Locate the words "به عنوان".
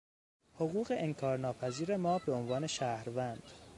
2.19-2.67